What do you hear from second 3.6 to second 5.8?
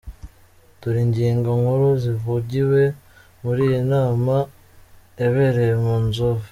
iyi nama yabereye